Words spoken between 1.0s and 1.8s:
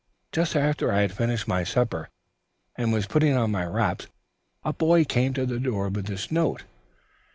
had finished my